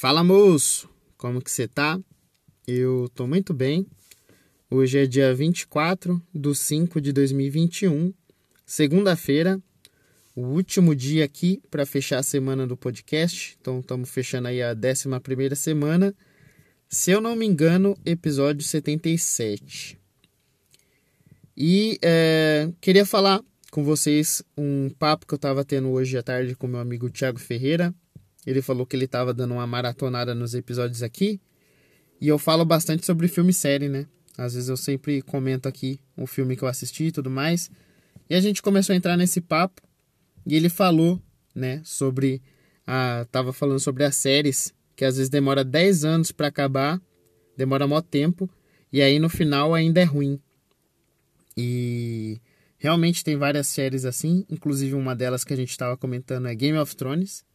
Fala 0.00 0.22
moço, 0.22 0.88
como 1.16 1.42
que 1.42 1.50
você 1.50 1.66
tá? 1.66 1.98
Eu 2.68 3.10
tô 3.16 3.26
muito 3.26 3.52
bem. 3.52 3.84
Hoje 4.70 4.96
é 4.96 5.06
dia 5.06 5.34
24 5.34 6.22
de 6.32 6.54
5 6.54 7.00
de 7.00 7.12
2021, 7.12 8.14
segunda-feira, 8.64 9.60
o 10.36 10.42
último 10.42 10.94
dia 10.94 11.24
aqui 11.24 11.60
para 11.68 11.84
fechar 11.84 12.18
a 12.20 12.22
semana 12.22 12.64
do 12.64 12.76
podcast. 12.76 13.58
Então 13.60 13.80
estamos 13.80 14.08
fechando 14.08 14.46
aí 14.46 14.62
a 14.62 14.72
11 14.72 15.56
semana. 15.56 16.14
Se 16.88 17.10
eu 17.10 17.20
não 17.20 17.34
me 17.34 17.44
engano, 17.44 17.98
episódio 18.06 18.62
77. 18.62 19.98
E 21.56 21.98
é, 22.00 22.70
queria 22.80 23.04
falar 23.04 23.42
com 23.72 23.82
vocês 23.82 24.44
um 24.56 24.90
papo 24.90 25.26
que 25.26 25.34
eu 25.34 25.38
estava 25.38 25.64
tendo 25.64 25.90
hoje 25.90 26.16
à 26.16 26.22
tarde 26.22 26.54
com 26.54 26.68
meu 26.68 26.78
amigo 26.78 27.10
Thiago 27.10 27.40
Ferreira. 27.40 27.92
Ele 28.48 28.62
falou 28.62 28.86
que 28.86 28.96
ele 28.96 29.04
estava 29.04 29.34
dando 29.34 29.52
uma 29.52 29.66
maratonada 29.66 30.34
nos 30.34 30.54
episódios 30.54 31.02
aqui. 31.02 31.38
E 32.18 32.28
eu 32.28 32.38
falo 32.38 32.64
bastante 32.64 33.04
sobre 33.04 33.28
filme 33.28 33.50
e 33.50 33.54
série, 33.54 33.90
né? 33.90 34.06
Às 34.38 34.54
vezes 34.54 34.70
eu 34.70 34.76
sempre 34.76 35.20
comento 35.20 35.68
aqui 35.68 36.00
um 36.16 36.26
filme 36.26 36.56
que 36.56 36.62
eu 36.62 36.68
assisti 36.68 37.04
e 37.04 37.12
tudo 37.12 37.28
mais. 37.28 37.70
E 38.28 38.34
a 38.34 38.40
gente 38.40 38.62
começou 38.62 38.94
a 38.94 38.96
entrar 38.96 39.18
nesse 39.18 39.42
papo. 39.42 39.82
E 40.46 40.56
ele 40.56 40.70
falou, 40.70 41.20
né, 41.54 41.82
sobre. 41.84 42.40
A, 42.86 43.26
tava 43.30 43.52
falando 43.52 43.80
sobre 43.80 44.02
as 44.02 44.16
séries, 44.16 44.72
que 44.96 45.04
às 45.04 45.18
vezes 45.18 45.28
demora 45.28 45.62
10 45.62 46.06
anos 46.06 46.32
para 46.32 46.46
acabar, 46.46 46.98
demora 47.54 47.86
mó 47.86 48.00
tempo, 48.00 48.48
e 48.90 49.02
aí 49.02 49.18
no 49.18 49.28
final 49.28 49.74
ainda 49.74 50.00
é 50.00 50.04
ruim. 50.04 50.40
E 51.54 52.40
realmente 52.78 53.22
tem 53.22 53.36
várias 53.36 53.66
séries 53.66 54.06
assim, 54.06 54.46
inclusive 54.48 54.94
uma 54.94 55.14
delas 55.14 55.44
que 55.44 55.52
a 55.52 55.56
gente 55.56 55.70
estava 55.70 55.98
comentando 55.98 56.48
é 56.48 56.54
Game 56.54 56.78
of 56.78 56.96
Thrones. 56.96 57.46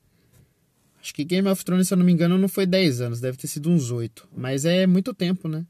Acho 1.04 1.14
que 1.14 1.26
Game 1.26 1.50
of 1.50 1.66
Thrones, 1.66 1.90
se 1.90 1.94
eu 1.94 1.98
não 1.98 2.06
me 2.06 2.14
engano, 2.14 2.38
não 2.38 2.48
foi 2.48 2.66
10 2.66 3.02
anos, 3.02 3.20
deve 3.20 3.38
ter 3.38 3.48
sido 3.48 3.70
uns 3.70 3.92
8. 3.92 4.30
Mas 4.34 4.64
é 4.64 4.88
muito 4.88 5.14
tempo, 5.14 5.50
né? 5.50 5.66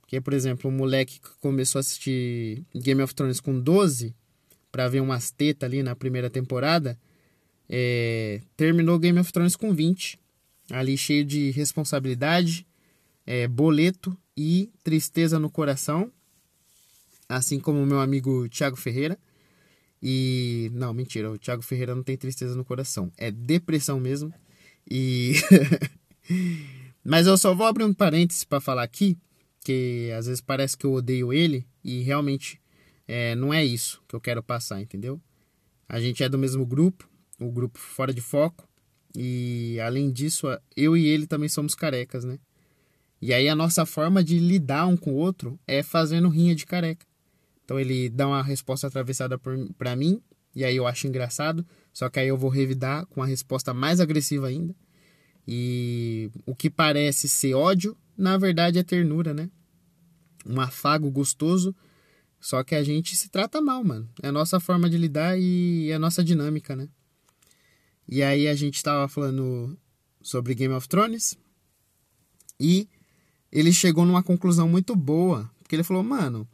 Porque, 0.00 0.18
por 0.22 0.32
exemplo, 0.32 0.70
um 0.70 0.74
moleque 0.74 1.20
que 1.20 1.28
começou 1.40 1.78
a 1.78 1.80
assistir 1.80 2.64
Game 2.74 3.02
of 3.02 3.14
Thrones 3.14 3.40
com 3.40 3.60
12, 3.60 4.14
para 4.72 4.88
ver 4.88 5.00
umas 5.00 5.30
tetas 5.30 5.68
ali 5.68 5.82
na 5.82 5.94
primeira 5.94 6.30
temporada, 6.30 6.98
é, 7.68 8.40
terminou 8.56 8.98
Game 8.98 9.18
of 9.20 9.30
Thrones 9.30 9.54
com 9.54 9.74
20. 9.74 10.18
Ali 10.70 10.96
cheio 10.96 11.26
de 11.26 11.50
responsabilidade, 11.50 12.66
é, 13.26 13.46
boleto 13.46 14.16
e 14.34 14.70
tristeza 14.82 15.38
no 15.38 15.50
coração 15.50 16.10
assim 17.28 17.58
como 17.58 17.82
o 17.82 17.86
meu 17.86 18.00
amigo 18.00 18.48
Thiago 18.48 18.76
Ferreira. 18.76 19.18
E 20.02 20.70
não, 20.74 20.92
mentira, 20.92 21.30
o 21.30 21.38
Thiago 21.38 21.62
Ferreira 21.62 21.94
não 21.94 22.02
tem 22.02 22.16
tristeza 22.16 22.54
no 22.54 22.64
coração, 22.64 23.10
é 23.16 23.30
depressão 23.30 23.98
mesmo. 23.98 24.32
E 24.90 25.34
Mas 27.04 27.26
eu 27.26 27.36
só 27.36 27.54
vou 27.54 27.66
abrir 27.66 27.84
um 27.84 27.92
parênteses 27.92 28.44
para 28.44 28.60
falar 28.60 28.82
aqui, 28.82 29.18
que 29.60 30.10
às 30.16 30.26
vezes 30.26 30.40
parece 30.40 30.76
que 30.76 30.86
eu 30.86 30.92
odeio 30.94 31.32
ele 31.34 31.66
e 31.84 32.00
realmente 32.02 32.58
é, 33.06 33.34
não 33.34 33.52
é 33.52 33.62
isso 33.62 34.02
que 34.08 34.16
eu 34.16 34.20
quero 34.20 34.42
passar, 34.42 34.80
entendeu? 34.80 35.20
A 35.86 36.00
gente 36.00 36.24
é 36.24 36.28
do 36.30 36.38
mesmo 36.38 36.64
grupo, 36.64 37.06
o 37.38 37.50
grupo 37.50 37.78
Fora 37.78 38.12
de 38.12 38.22
Foco, 38.22 38.66
e 39.14 39.78
além 39.80 40.10
disso, 40.10 40.46
eu 40.74 40.96
e 40.96 41.06
ele 41.06 41.26
também 41.26 41.48
somos 41.48 41.74
carecas, 41.74 42.24
né? 42.24 42.38
E 43.20 43.34
aí 43.34 43.48
a 43.50 43.54
nossa 43.54 43.84
forma 43.84 44.24
de 44.24 44.38
lidar 44.38 44.86
um 44.86 44.96
com 44.96 45.12
o 45.12 45.16
outro 45.16 45.58
é 45.66 45.82
fazendo 45.82 46.28
rinha 46.30 46.54
de 46.54 46.64
careca. 46.64 47.06
Então 47.64 47.78
ele 47.78 48.08
dá 48.08 48.26
uma 48.26 48.42
resposta 48.42 48.86
atravessada 48.86 49.38
para 49.38 49.94
mim, 49.94 50.22
e 50.54 50.64
aí 50.64 50.76
eu 50.76 50.86
acho 50.86 51.06
engraçado, 51.06 51.66
só 51.92 52.08
que 52.08 52.18
aí 52.18 52.28
eu 52.28 52.36
vou 52.36 52.50
revidar 52.50 53.06
com 53.06 53.22
a 53.22 53.26
resposta 53.26 53.72
mais 53.74 54.00
agressiva 54.00 54.48
ainda. 54.48 54.74
E 55.46 56.30
o 56.46 56.54
que 56.54 56.70
parece 56.70 57.28
ser 57.28 57.54
ódio, 57.54 57.96
na 58.16 58.38
verdade 58.38 58.78
é 58.78 58.82
ternura, 58.82 59.34
né? 59.34 59.50
Um 60.46 60.60
afago 60.60 61.10
gostoso, 61.10 61.74
só 62.40 62.62
que 62.62 62.74
a 62.74 62.82
gente 62.82 63.16
se 63.16 63.28
trata 63.28 63.60
mal, 63.60 63.82
mano. 63.84 64.08
É 64.22 64.28
a 64.28 64.32
nossa 64.32 64.60
forma 64.60 64.88
de 64.88 64.98
lidar 64.98 65.38
e 65.38 65.90
é 65.90 65.94
a 65.94 65.98
nossa 65.98 66.22
dinâmica, 66.22 66.74
né? 66.76 66.88
E 68.08 68.22
aí 68.22 68.48
a 68.48 68.54
gente 68.54 68.82
tava 68.82 69.08
falando 69.08 69.78
sobre 70.20 70.54
Game 70.54 70.74
of 70.74 70.88
Thrones 70.88 71.36
e 72.60 72.88
ele 73.50 73.72
chegou 73.72 74.04
numa 74.04 74.22
conclusão 74.22 74.68
muito 74.68 74.94
boa, 74.94 75.50
porque 75.62 75.76
ele 75.76 75.82
falou, 75.82 76.02
mano, 76.02 76.48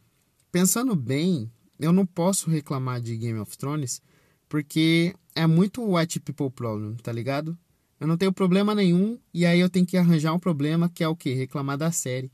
Pensando 0.53 0.97
bem, 0.97 1.51
eu 1.81 1.93
não 1.93 2.05
posso 2.05 2.51
reclamar 2.51 3.01
de 3.01 3.17
Game 3.17 3.39
of 3.39 3.57
Thrones 3.57 4.03
porque 4.49 5.15
é 5.35 5.47
muito 5.47 5.83
white 5.97 6.21
people 6.21 6.51
problem, 6.51 6.95
tá 6.97 7.11
ligado? 7.11 7.57
Eu 7.99 8.07
não 8.07 8.17
tenho 8.17 8.33
problema 8.33 8.75
nenhum 8.75 9.19
e 9.33 9.47
aí 9.47 9.59
eu 9.61 9.71
tenho 9.71 9.87
que 9.87 9.97
arranjar 9.97 10.35
um 10.35 10.39
problema 10.39 10.89
que 10.89 11.03
é 11.03 11.09
o 11.09 11.17
que? 11.17 11.33
Reclamar 11.33 11.79
da 11.79 11.91
série. 11.91 12.31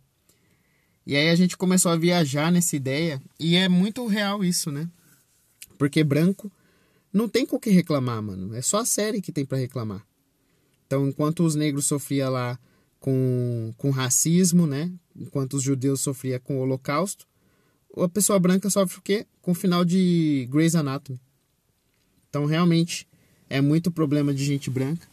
E 1.07 1.15
aí 1.15 1.31
a 1.31 1.37
gente 1.37 1.57
começou 1.57 1.93
a 1.93 1.97
viajar 1.97 2.51
nessa 2.51 2.75
ideia 2.75 3.23
e 3.39 3.55
é 3.55 3.69
muito 3.69 4.07
real 4.07 4.43
isso, 4.43 4.73
né? 4.73 4.89
Porque 5.79 6.03
branco 6.03 6.51
não 7.13 7.29
tem 7.29 7.47
com 7.47 7.57
o 7.57 7.61
que 7.61 7.71
reclamar, 7.71 8.21
mano. 8.23 8.55
É 8.55 8.61
só 8.61 8.79
a 8.79 8.85
série 8.85 9.23
que 9.23 9.31
tem 9.31 9.45
para 9.45 9.59
reclamar. 9.59 10.05
Então, 10.87 11.09
enquanto 11.09 11.45
os 11.45 11.55
negros 11.55 11.87
sofriam 11.87 12.31
lá 12.31 12.59
com, 12.99 13.73
com 13.77 13.91
racismo, 13.91 14.67
né? 14.67 14.91
Enquanto 15.15 15.55
os 15.55 15.63
judeus 15.63 16.01
sofriam 16.01 16.41
com 16.41 16.59
o 16.59 16.61
holocausto, 16.61 17.27
a 17.97 18.09
pessoa 18.09 18.39
branca 18.39 18.69
sofre 18.71 18.99
o 18.99 19.03
quê? 19.03 19.27
Com 19.41 19.53
o 19.53 19.55
final 19.55 19.85
de 19.85 20.49
Grey's 20.51 20.75
Anatomy. 20.75 21.21
Então, 22.29 22.45
realmente, 22.45 23.07
é 23.49 23.61
muito 23.61 23.91
problema 23.91 24.35
de 24.35 24.45
gente 24.45 24.69
branca. 24.71 25.07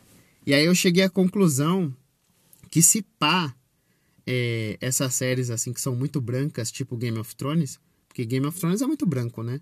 E 0.46 0.54
aí 0.54 0.66
eu 0.66 0.76
cheguei 0.76 1.04
à 1.04 1.10
conclusão 1.10 1.96
que 2.70 2.82
se 2.82 3.02
pá 3.18 3.56
é, 4.26 4.78
essas 4.82 5.14
séries 5.14 5.50
assim 5.50 5.72
que 5.72 5.80
são 5.80 5.96
muito 5.96 6.20
brancas, 6.20 6.72
tipo 6.72 6.98
Game 6.98 7.18
of 7.18 7.36
Thrones, 7.36 7.80
porque 8.08 8.26
Game 8.26 8.46
of 8.46 8.60
Thrones 8.60 8.82
é 8.82 8.88
muito 8.88 9.06
branco, 9.06 9.42
né? 9.44 9.62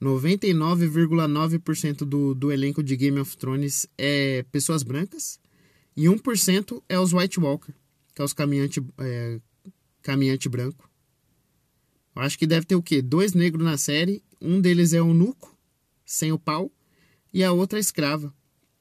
99,9% 0.00 1.98
do, 1.98 2.34
do 2.34 2.50
elenco 2.50 2.82
de 2.82 2.96
Game 2.96 3.20
of 3.20 3.36
Thrones 3.36 3.86
é 3.96 4.44
pessoas 4.50 4.82
brancas 4.82 5.38
e 5.96 6.06
1% 6.06 6.82
é 6.88 6.98
os 6.98 7.12
White 7.12 7.38
Walker, 7.38 7.72
que 8.14 8.20
é 8.20 8.24
os 8.24 8.32
caminhante, 8.32 8.84
é, 8.98 9.40
caminhante 10.02 10.48
branco. 10.48 10.90
Eu 12.14 12.22
acho 12.22 12.38
que 12.38 12.46
deve 12.46 12.66
ter 12.66 12.74
o 12.74 12.82
quê? 12.82 13.00
Dois 13.00 13.32
negros 13.32 13.64
na 13.64 13.76
série. 13.76 14.22
Um 14.40 14.60
deles 14.60 14.92
é 14.92 15.00
o 15.00 15.14
Nuco, 15.14 15.56
sem 16.04 16.32
o 16.32 16.38
pau, 16.38 16.70
e 17.32 17.42
a 17.42 17.52
outra 17.52 17.78
é 17.78 17.80
escrava. 17.80 18.32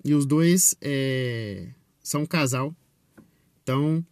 E 0.03 0.13
os 0.13 0.25
dois 0.25 0.75
é... 0.81 1.69
são 2.01 2.23
um 2.23 2.25
casal. 2.25 2.75
Então, 3.63 4.03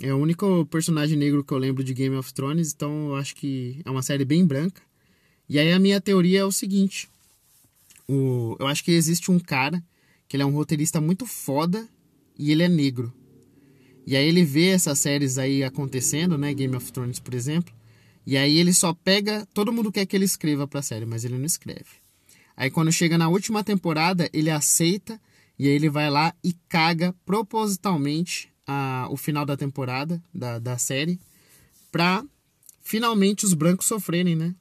é 0.00 0.12
o 0.12 0.18
único 0.18 0.66
personagem 0.66 1.16
negro 1.16 1.42
que 1.42 1.52
eu 1.52 1.58
lembro 1.58 1.82
de 1.82 1.94
Game 1.94 2.14
of 2.16 2.32
Thrones. 2.32 2.72
Então, 2.72 3.08
eu 3.08 3.16
acho 3.16 3.34
que 3.34 3.80
é 3.84 3.90
uma 3.90 4.02
série 4.02 4.24
bem 4.24 4.46
branca. 4.46 4.82
E 5.48 5.58
aí, 5.58 5.72
a 5.72 5.78
minha 5.78 6.00
teoria 6.00 6.40
é 6.40 6.44
o 6.44 6.52
seguinte: 6.52 7.08
o... 8.06 8.56
eu 8.60 8.66
acho 8.66 8.84
que 8.84 8.92
existe 8.92 9.30
um 9.30 9.38
cara 9.38 9.82
que 10.28 10.36
ele 10.36 10.42
é 10.42 10.46
um 10.46 10.54
roteirista 10.54 11.00
muito 11.00 11.26
foda 11.26 11.88
e 12.38 12.52
ele 12.52 12.62
é 12.62 12.68
negro. 12.68 13.12
E 14.06 14.16
aí 14.16 14.26
ele 14.26 14.44
vê 14.44 14.68
essas 14.68 14.98
séries 14.98 15.38
aí 15.38 15.62
acontecendo, 15.62 16.36
né? 16.36 16.52
Game 16.52 16.74
of 16.74 16.92
Thrones, 16.92 17.18
por 17.18 17.34
exemplo. 17.34 17.72
E 18.26 18.36
aí 18.36 18.58
ele 18.58 18.72
só 18.72 18.94
pega. 18.94 19.46
Todo 19.52 19.72
mundo 19.72 19.92
quer 19.92 20.06
que 20.06 20.16
ele 20.16 20.24
escreva 20.24 20.66
pra 20.66 20.82
série, 20.82 21.06
mas 21.06 21.24
ele 21.24 21.38
não 21.38 21.44
escreve. 21.44 22.02
Aí 22.56 22.70
quando 22.70 22.92
chega 22.92 23.18
na 23.18 23.28
última 23.28 23.64
temporada, 23.64 24.28
ele 24.32 24.50
aceita 24.50 25.20
e 25.58 25.66
aí 25.66 25.74
ele 25.74 25.88
vai 25.88 26.10
lá 26.10 26.34
e 26.42 26.52
caga 26.68 27.14
propositalmente 27.24 28.52
a, 28.66 29.06
o 29.10 29.16
final 29.16 29.44
da 29.44 29.56
temporada, 29.56 30.22
da, 30.34 30.58
da 30.58 30.78
série, 30.78 31.18
pra 31.90 32.24
finalmente 32.80 33.44
os 33.44 33.54
brancos 33.54 33.86
sofrerem, 33.86 34.36
né? 34.36 34.54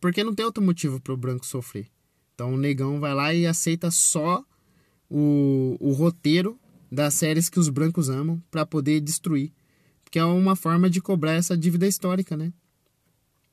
Porque 0.00 0.24
não 0.24 0.34
tem 0.34 0.44
outro 0.44 0.62
motivo 0.62 1.00
pro 1.00 1.16
branco 1.16 1.46
sofrer. 1.46 1.86
Então 2.34 2.54
o 2.54 2.56
negão 2.56 2.98
vai 2.98 3.14
lá 3.14 3.32
e 3.32 3.46
aceita 3.46 3.90
só 3.90 4.44
o, 5.08 5.76
o 5.80 5.92
roteiro 5.92 6.58
das 6.90 7.14
séries 7.14 7.48
que 7.48 7.60
os 7.60 7.68
brancos 7.68 8.08
amam 8.08 8.42
para 8.50 8.66
poder 8.66 9.00
destruir. 9.00 9.52
Porque 10.02 10.18
é 10.18 10.24
uma 10.24 10.56
forma 10.56 10.90
de 10.90 11.00
cobrar 11.00 11.32
essa 11.32 11.56
dívida 11.56 11.86
histórica, 11.86 12.36
né? 12.36 12.52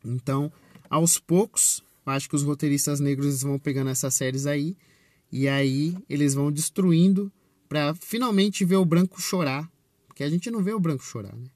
Então, 0.04 0.52
aos 0.90 1.20
poucos, 1.20 1.84
acho 2.06 2.30
que 2.30 2.36
os 2.36 2.44
roteiristas 2.44 3.00
negros 3.00 3.44
vão 3.44 3.60
pegando 3.60 3.90
essas 3.90 4.14
séries 4.14 4.46
aí 4.46 4.76
e 5.32 5.48
aí 5.48 5.96
eles 6.10 6.34
vão 6.34 6.52
destruindo 6.52 7.32
para 7.68 7.94
finalmente 7.94 8.66
ver 8.66 8.78
o 8.78 8.86
branco 8.86 9.22
chorar, 9.22 9.70
porque 10.08 10.24
a 10.24 10.30
gente 10.30 10.50
não 10.50 10.64
vê 10.64 10.74
o 10.74 10.80
branco 10.80 11.04
chorar, 11.04 11.36
né? 11.36 11.48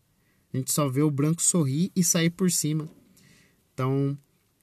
A 0.54 0.58
gente 0.58 0.72
só 0.72 0.88
vê 0.88 1.02
o 1.02 1.10
branco 1.10 1.42
sorrir 1.42 1.92
e 1.96 2.04
sair 2.04 2.30
por 2.30 2.52
cima. 2.52 2.88
Então, 3.74 4.16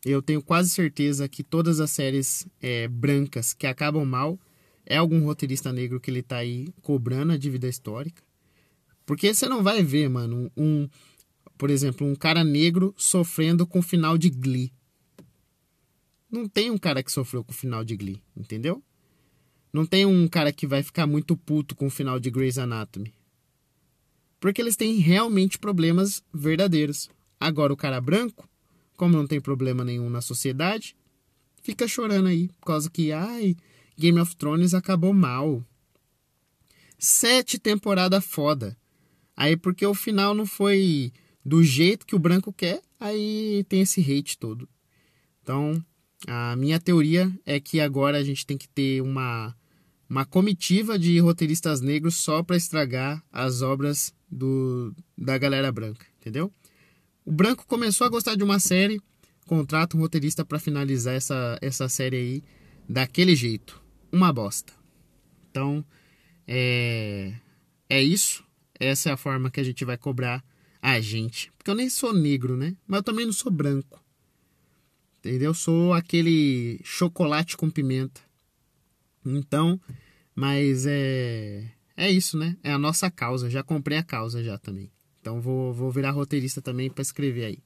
eu 0.05 0.23
tenho 0.23 0.41
quase 0.41 0.71
certeza 0.71 1.29
que 1.29 1.43
todas 1.43 1.81
as 1.81 1.91
séries 1.91 2.47
é, 2.63 2.87
brancas 2.87 3.53
que 3.53 3.67
acabam 3.67 4.05
mal 4.05 4.39
é 4.87 4.97
algum 4.97 5.25
roteirista 5.25 5.73
negro 5.73 6.01
que 6.01 6.11
ele 6.11 6.23
tá 6.23 6.37
aí 6.37 6.69
cobrando 6.81 7.33
a 7.33 7.37
dívida 7.37 7.69
histórica. 7.69 8.23
Porque 9.05 9.35
você 9.35 9.49
não 9.49 9.63
vai 9.63 9.83
ver, 9.83 10.09
mano, 10.09 10.51
um, 10.57 10.89
por 11.61 11.71
exemplo, 11.71 12.05
um 12.07 12.17
cara 12.17 12.43
negro 12.43 12.93
sofrendo 12.97 13.65
com 13.67 13.79
o 13.79 13.83
final 13.83 14.19
de 14.19 14.31
Glee. 14.31 14.73
Não 16.29 16.49
tem 16.49 16.71
um 16.71 16.79
cara 16.79 17.03
que 17.03 17.13
sofreu 17.13 17.45
com 17.45 17.53
o 17.53 17.55
final 17.55 17.85
de 17.85 17.97
Glee, 17.97 18.21
entendeu? 18.37 18.83
não 19.73 19.87
tem 19.87 20.05
um 20.05 20.27
cara 20.27 20.53
que 20.53 20.67
vai 20.67 20.83
ficar 20.83 21.07
muito 21.07 21.37
puto 21.37 21.75
com 21.75 21.87
o 21.87 21.91
final 21.91 22.19
de 22.19 22.31
Grey's 22.31 22.59
Anatomy. 22.59 23.15
Porque 24.41 24.61
eles 24.61 24.77
têm 24.77 24.97
realmente 24.97 25.59
problemas 25.59 26.23
verdadeiros. 26.33 27.09
Agora, 27.39 27.73
o 27.73 27.77
cara 27.77 28.01
branco, 28.01 28.49
como 28.97 29.17
não 29.17 29.27
tem 29.27 29.41
problema 29.41 29.85
nenhum 29.85 30.11
na 30.11 30.21
sociedade, 30.21 30.97
fica 31.63 31.87
chorando 31.87 32.27
aí, 32.27 32.49
por 32.49 32.67
causa 32.67 32.91
que, 32.91 33.13
ai, 33.13 33.55
Game 33.97 34.19
of 34.19 34.35
Thrones 34.37 34.75
acabou 34.75 35.13
mal. 35.13 35.65
Sete 36.99 37.59
temporadas 37.59 38.25
foda. 38.25 38.77
Aí, 39.37 39.57
porque 39.57 39.87
o 39.87 39.95
final 39.95 40.35
não 40.35 40.47
foi 40.47 41.13
do 41.51 41.65
jeito 41.65 42.07
que 42.07 42.15
o 42.15 42.19
branco 42.21 42.53
quer, 42.53 42.81
aí 43.01 43.67
tem 43.69 43.81
esse 43.81 44.01
hate 44.01 44.39
todo. 44.39 44.69
Então, 45.43 45.85
a 46.29 46.55
minha 46.55 46.79
teoria 46.79 47.29
é 47.45 47.59
que 47.59 47.81
agora 47.81 48.19
a 48.19 48.23
gente 48.23 48.47
tem 48.47 48.57
que 48.57 48.69
ter 48.69 49.03
uma, 49.03 49.53
uma 50.09 50.25
comitiva 50.25 50.97
de 50.97 51.19
roteiristas 51.19 51.81
negros 51.81 52.15
só 52.15 52.41
para 52.41 52.57
estragar 52.57 53.21
as 53.33 53.63
obras 53.63 54.15
do, 54.31 54.95
da 55.19 55.37
galera 55.39 55.73
branca, 55.73 56.07
entendeu? 56.21 56.53
O 57.25 57.33
branco 57.33 57.67
começou 57.67 58.07
a 58.07 58.11
gostar 58.11 58.37
de 58.37 58.45
uma 58.45 58.61
série, 58.61 59.01
contrata 59.45 59.97
um 59.97 60.01
roteirista 60.01 60.45
para 60.45 60.61
finalizar 60.61 61.17
essa, 61.17 61.59
essa 61.61 61.89
série 61.89 62.17
aí 62.17 62.45
daquele 62.89 63.35
jeito. 63.35 63.83
Uma 64.13 64.33
bosta. 64.33 64.73
Então, 65.51 65.85
é, 66.47 67.35
é 67.89 68.01
isso. 68.01 68.45
Essa 68.79 69.11
é 69.11 69.13
a 69.13 69.17
forma 69.17 69.51
que 69.51 69.59
a 69.59 69.65
gente 69.65 69.85
vai 69.85 69.97
cobrar 69.97 70.45
a 70.81 71.01
gente. 71.01 71.53
Porque 71.57 71.71
eu 71.71 71.75
nem 71.75 71.91
sou 71.91 72.13
negro, 72.13 72.57
né? 72.57 72.77
Mas 72.87 72.99
eu 72.99 73.05
também 73.05 73.27
não 73.27 73.33
sou 73.33 73.53
branco. 73.53 74.03
Entendeu? 75.19 75.51
Eu 75.51 75.55
sou 75.55 75.93
aquele 75.93 76.81
chocolate 76.83 77.57
com 77.57 77.71
pimenta. 77.71 78.21
Então, 79.25 79.81
mas 80.35 80.87
é. 80.87 81.71
É 81.97 82.11
isso, 82.11 82.39
né? 82.39 82.57
É 82.63 82.73
a 82.73 82.79
nossa 82.79 83.11
causa. 83.11 83.51
Já 83.51 83.63
comprei 83.63 83.99
a 83.99 84.03
causa 84.03 84.43
já 84.43 84.57
também. 84.57 84.91
Então 85.21 85.39
vou, 85.41 85.75
vou 85.75 85.91
virar 85.91 86.13
roteirista 86.13 86.63
também 86.63 86.89
para 86.89 87.03
escrever 87.03 87.45
aí. 87.45 87.59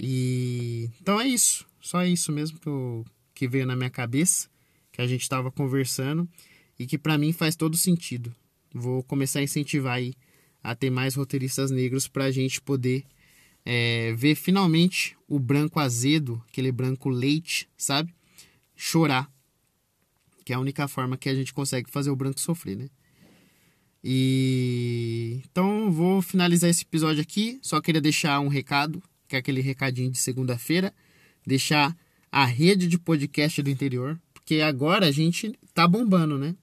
E 0.00 0.90
então 1.00 1.20
é 1.20 1.28
isso. 1.28 1.64
Só 1.80 2.04
isso 2.04 2.32
mesmo 2.32 2.58
que, 2.58 2.68
eu, 2.68 3.04
que 3.32 3.46
veio 3.46 3.66
na 3.66 3.76
minha 3.76 3.90
cabeça, 3.90 4.48
que 4.90 5.00
a 5.00 5.06
gente 5.06 5.22
estava 5.22 5.50
conversando 5.50 6.28
e 6.76 6.86
que 6.86 6.98
para 6.98 7.16
mim 7.16 7.32
faz 7.32 7.54
todo 7.54 7.76
sentido. 7.76 8.34
Vou 8.74 9.04
começar 9.04 9.38
a 9.38 9.42
incentivar 9.42 9.94
aí 9.94 10.14
a 10.62 10.74
ter 10.74 10.90
mais 10.90 11.14
roteiristas 11.14 11.70
negros 11.70 12.06
para 12.06 12.24
a 12.24 12.30
gente 12.30 12.60
poder 12.60 13.04
é, 13.64 14.12
ver 14.14 14.34
finalmente 14.34 15.16
o 15.28 15.38
branco 15.38 15.80
azedo, 15.80 16.42
aquele 16.48 16.70
branco 16.70 17.08
leite, 17.08 17.68
sabe? 17.76 18.14
Chorar. 18.76 19.30
Que 20.44 20.52
é 20.52 20.56
a 20.56 20.60
única 20.60 20.88
forma 20.88 21.16
que 21.16 21.28
a 21.28 21.34
gente 21.34 21.52
consegue 21.52 21.90
fazer 21.90 22.10
o 22.10 22.16
branco 22.16 22.40
sofrer, 22.40 22.76
né? 22.76 22.88
E 24.04 25.40
então 25.44 25.92
vou 25.92 26.20
finalizar 26.20 26.68
esse 26.68 26.82
episódio 26.82 27.22
aqui. 27.22 27.58
Só 27.62 27.80
queria 27.80 28.00
deixar 28.00 28.40
um 28.40 28.48
recado, 28.48 29.00
que 29.28 29.36
é 29.36 29.38
aquele 29.38 29.60
recadinho 29.60 30.10
de 30.10 30.18
segunda-feira, 30.18 30.92
deixar 31.46 31.96
a 32.30 32.44
rede 32.44 32.88
de 32.88 32.98
podcast 32.98 33.62
do 33.62 33.70
interior, 33.70 34.20
porque 34.32 34.60
agora 34.60 35.06
a 35.06 35.12
gente 35.12 35.56
tá 35.72 35.86
bombando, 35.86 36.36
né? 36.36 36.56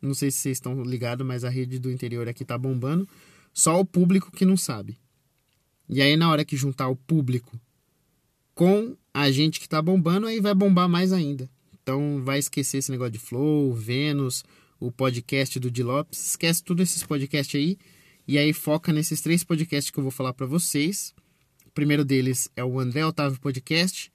Não 0.00 0.14
sei 0.14 0.30
se 0.30 0.38
vocês 0.38 0.58
estão 0.58 0.82
ligados, 0.82 1.26
mas 1.26 1.44
a 1.44 1.48
rede 1.48 1.78
do 1.78 1.90
interior 1.90 2.28
aqui 2.28 2.44
tá 2.44 2.58
bombando. 2.58 3.08
Só 3.54 3.78
o 3.78 3.84
público 3.84 4.32
que 4.32 4.44
não 4.44 4.56
sabe. 4.56 4.98
E 5.88 6.02
aí, 6.02 6.16
na 6.16 6.28
hora 6.28 6.44
que 6.44 6.56
juntar 6.56 6.88
o 6.88 6.96
público 6.96 7.58
com 8.52 8.96
a 9.12 9.30
gente 9.30 9.60
que 9.60 9.68
tá 9.68 9.80
bombando, 9.80 10.26
aí 10.26 10.40
vai 10.40 10.52
bombar 10.52 10.88
mais 10.88 11.12
ainda. 11.12 11.48
Então, 11.80 12.20
vai 12.24 12.40
esquecer 12.40 12.78
esse 12.78 12.90
negócio 12.90 13.12
de 13.12 13.18
Flow, 13.20 13.72
Vênus, 13.72 14.42
o 14.80 14.90
podcast 14.90 15.60
do 15.60 15.70
Di 15.70 15.84
Lopes. 15.84 16.30
Esquece 16.30 16.64
todos 16.64 16.82
esses 16.90 17.04
podcasts 17.04 17.54
aí. 17.54 17.78
E 18.26 18.36
aí, 18.38 18.52
foca 18.52 18.92
nesses 18.92 19.20
três 19.20 19.44
podcasts 19.44 19.90
que 19.90 19.98
eu 19.98 20.02
vou 20.02 20.10
falar 20.10 20.32
para 20.32 20.46
vocês. 20.46 21.14
O 21.64 21.70
primeiro 21.70 22.04
deles 22.04 22.50
é 22.56 22.64
o 22.64 22.80
André 22.80 23.06
Otávio 23.06 23.38
Podcast. 23.38 24.10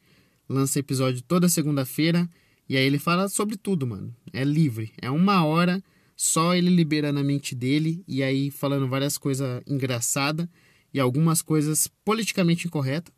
Lança 0.50 0.80
episódio 0.80 1.22
toda 1.22 1.48
segunda-feira. 1.48 2.30
E 2.68 2.76
aí 2.76 2.84
ele 2.84 3.00
fala 3.00 3.30
sobre 3.30 3.56
tudo, 3.56 3.88
mano. 3.88 4.14
É 4.34 4.44
livre. 4.44 4.92
É 5.02 5.10
uma 5.10 5.46
hora 5.46 5.82
só 6.22 6.54
ele 6.54 6.70
liberando 6.70 7.18
a 7.22 7.24
mente 7.24 7.56
dele 7.56 8.04
e 8.06 8.22
aí 8.22 8.52
falando 8.52 8.90
várias 8.90 9.18
coisas 9.18 9.64
engraçadas 9.66 10.50
e 10.94 11.00
algumas 11.00 11.42
coisas 11.42 11.88
politicamente 12.04 12.68
incorretas. 12.68 13.14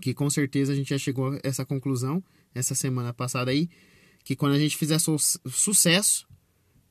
Que 0.00 0.14
com 0.14 0.30
certeza 0.30 0.72
a 0.72 0.76
gente 0.76 0.90
já 0.90 0.96
chegou 0.96 1.32
a 1.32 1.40
essa 1.42 1.64
conclusão 1.64 2.22
essa 2.54 2.72
semana 2.72 3.12
passada 3.12 3.50
aí. 3.50 3.68
Que 4.22 4.36
quando 4.36 4.52
a 4.52 4.58
gente 4.60 4.76
fizer 4.76 5.00
su 5.00 5.16
sucesso 5.18 6.24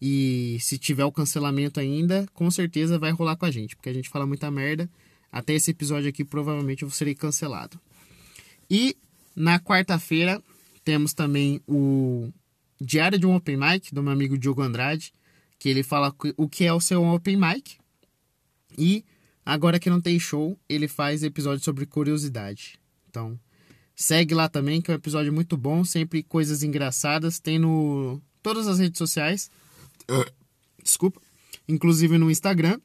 e 0.02 0.58
se 0.60 0.78
tiver 0.78 1.06
o 1.06 1.12
cancelamento 1.12 1.80
ainda, 1.80 2.28
com 2.34 2.52
certeza 2.52 3.00
vai 3.00 3.12
rolar 3.12 3.38
com 3.38 3.46
a 3.46 3.52
gente. 3.52 3.78
Porque 3.78 3.88
a 3.88 3.94
gente 3.94 4.10
fala 4.10 4.28
muita 4.28 4.52
merda. 4.52 4.92
Até 5.32 5.54
esse 5.54 5.72
episódio 5.72 6.10
aqui, 6.10 6.26
provavelmente 6.26 6.84
eu 6.84 6.90
serei 6.90 7.16
cancelado. 7.16 7.80
E 8.70 8.98
na 9.34 9.58
quarta-feira 9.58 10.44
temos 10.84 11.14
também 11.14 11.62
o 11.66 12.30
Diário 12.84 13.18
de 13.18 13.26
um 13.26 13.36
Open 13.36 13.56
Mic, 13.56 13.94
do 13.94 14.04
meu 14.04 14.12
amigo 14.12 14.38
Diogo 14.38 14.62
Andrade, 14.62 15.14
que 15.58 15.70
ele 15.70 15.84
fala 15.84 16.14
o 16.36 16.50
que 16.50 16.66
é 16.66 16.74
o 16.74 16.82
seu 16.82 17.02
Open 17.04 17.38
Mic. 17.38 17.78
E 18.78 19.06
agora 19.46 19.80
que 19.80 19.90
não 19.90 20.02
tem 20.02 20.20
show, 20.20 20.60
ele 20.68 20.88
faz 20.88 21.24
episódio 21.24 21.64
sobre 21.64 21.86
curiosidade. 21.86 22.78
Então, 23.10 23.40
segue 23.96 24.34
lá 24.36 24.50
também, 24.50 24.82
que 24.82 24.92
é 24.92 24.94
um 24.94 24.98
episódio 24.98 25.32
muito 25.32 25.56
bom, 25.56 25.86
sempre 25.86 26.22
coisas 26.22 26.62
engraçadas. 26.62 27.40
Tem 27.40 27.58
no 27.58 28.22
todas 28.42 28.68
as 28.68 28.80
redes 28.80 28.98
sociais. 28.98 29.50
Desculpa. 30.84 31.22
Inclusive 31.68 32.18
no 32.18 32.30
Instagram. 32.30 32.80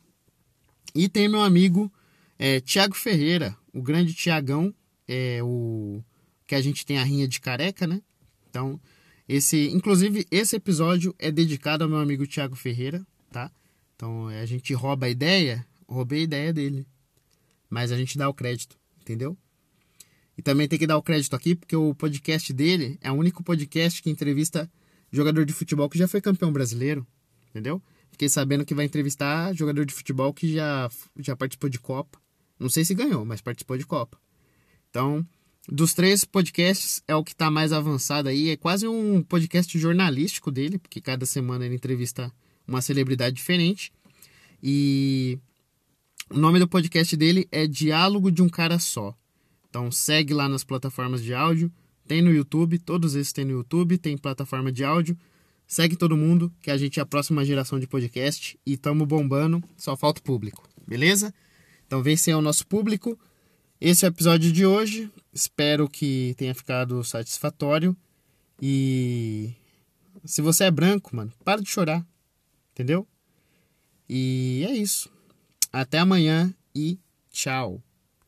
E 0.95 1.09
tem 1.09 1.29
meu 1.29 1.43
amigo 1.43 1.93
é, 2.39 2.61
Tiago 2.61 2.95
Ferreira, 2.95 3.57
o 3.75 3.83
grande 3.83 4.15
Tiagão, 4.15 4.73
é 5.09 5.41
o 5.43 6.03
que 6.47 6.55
a 6.55 6.61
gente 6.61 6.87
tem 6.87 6.99
a 6.99 7.05
rinha 7.05 7.27
de 7.27 7.41
careca, 7.41 7.87
né? 7.87 8.01
Então, 8.49 8.81
esse, 9.29 9.69
inclusive, 9.69 10.27
esse 10.31 10.57
episódio 10.57 11.15
é 11.19 11.31
dedicado 11.31 11.85
ao 11.85 11.91
meu 11.91 11.99
amigo 11.99 12.27
Tiago 12.27 12.57
Ferreira, 12.57 13.07
tá? 13.31 13.51
Então, 13.95 14.29
a 14.29 14.47
gente 14.47 14.73
rouba 14.73 15.07
a 15.07 15.11
ideia, 15.11 15.67
roubei 15.87 16.21
a 16.21 16.25
ideia 16.25 16.53
dele. 16.53 16.87
Mas 17.69 17.93
a 17.93 17.97
gente 17.97 18.17
dá 18.17 18.29
o 18.29 18.33
crédito, 18.33 18.79
entendeu? 19.03 19.37
E 20.37 20.41
também 20.41 20.67
tem 20.67 20.79
que 20.79 20.87
dar 20.87 20.97
o 20.97 21.03
crédito 21.03 21.37
aqui, 21.37 21.55
porque 21.55 21.77
o 21.77 21.95
podcast 21.95 22.53
dele 22.53 22.97
é 23.03 23.11
o 23.11 23.15
único 23.15 23.43
podcast 23.43 24.03
que 24.03 24.09
entrevista 24.09 24.71
jogador 25.13 25.45
de 25.45 25.53
futebol 25.53 25.89
que 25.89 25.99
já 25.99 26.09
foi 26.09 26.21
campeão 26.21 26.53
brasileiro, 26.53 27.07
entendeu? 27.51 27.83
Fiquei 28.11 28.29
sabendo 28.29 28.65
que 28.65 28.75
vai 28.75 28.85
entrevistar 28.85 29.53
jogador 29.53 29.85
de 29.85 29.93
futebol 29.93 30.33
que 30.33 30.55
já, 30.55 30.89
já 31.19 31.37
participou 31.37 31.69
de 31.69 31.79
Copa. 31.79 32.19
Não 32.59 32.71
sei 32.71 32.85
se 32.85 32.95
ganhou, 32.95 33.25
mas 33.25 33.41
participou 33.41 33.77
de 33.77 33.85
Copa. 33.85 34.19
Então, 34.89 35.27
dos 35.71 35.93
três 35.93 36.25
podcasts, 36.25 37.03
é 37.07 37.15
o 37.15 37.23
que 37.23 37.33
está 37.33 37.51
mais 37.51 37.73
avançado 37.73 38.29
aí. 38.29 38.51
É 38.51 38.57
quase 38.57 38.89
um 38.89 39.23
podcast 39.23 39.79
jornalístico 39.79 40.51
dele, 40.51 40.79
porque 40.79 41.01
cada 41.01 41.27
semana 41.27 41.67
ele 41.67 41.75
entrevista 41.75 42.33
uma 42.67 42.81
celebridade 42.81 43.37
diferente. 43.37 43.93
E 44.63 45.39
o 46.31 46.39
nome 46.39 46.59
do 46.59 46.67
podcast 46.67 47.15
dele 47.17 47.47
é 47.53 47.67
Diálogo 47.67 48.31
de 48.31 48.43
um 48.43 48.49
Cara 48.49 48.79
Só. 48.79 49.15
Então 49.69 49.91
segue 49.93 50.33
lá 50.33 50.49
nas 50.49 50.65
plataformas 50.65 51.23
de 51.23 51.35
áudio. 51.35 51.71
Tem 52.07 52.23
no 52.23 52.33
YouTube, 52.33 52.79
todos 52.79 53.15
esses 53.15 53.33
tem 53.33 53.45
no 53.45 53.53
YouTube, 53.53 53.99
tem 53.99 54.17
plataforma 54.17 54.73
de 54.73 54.83
áudio. 54.83 55.17
Segue 55.67 55.97
todo 55.97 56.17
mundo, 56.17 56.51
que 56.63 56.71
a 56.71 56.79
gente 56.79 56.99
é 56.99 57.03
a 57.03 57.07
próxima 57.07 57.45
geração 57.45 57.79
de 57.79 57.87
podcast 57.87 58.59
e 58.65 58.73
estamos 58.73 59.07
bombando, 59.07 59.63
só 59.77 59.95
falta 59.95 60.19
o 60.19 60.25
público, 60.25 60.67
beleza? 60.87 61.33
Então 61.87 62.03
vem 62.03 62.17
ser 62.17 62.33
o 62.33 62.41
nosso 62.41 62.67
público. 62.67 63.19
Esse 63.81 64.05
é 64.05 64.09
o 64.09 64.11
episódio 64.11 64.53
de 64.53 64.67
hoje. 64.67 65.09
Espero 65.33 65.89
que 65.89 66.35
tenha 66.37 66.53
ficado 66.53 67.05
satisfatório. 67.05 67.97
E 68.61 69.55
se 70.25 70.43
você 70.43 70.65
é 70.65 70.71
branco, 70.71 71.15
mano, 71.15 71.33
para 71.45 71.63
de 71.63 71.71
chorar. 71.71 72.05
Entendeu? 72.73 73.07
E 74.09 74.67
é 74.69 74.73
isso. 74.73 75.09
Até 75.73 75.99
amanhã 75.99 76.53
e 76.75 76.99
tchau. 77.31 77.81